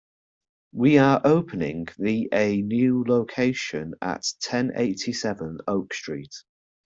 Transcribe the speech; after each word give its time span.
We 0.71 0.97
are 0.97 1.21
opening 1.23 1.87
the 1.99 2.27
a 2.33 2.59
new 2.63 3.03
location 3.03 3.93
at 4.01 4.25
ten 4.41 4.71
eighty-seven 4.75 5.59
Oak 5.67 5.93
Street. 5.93 6.33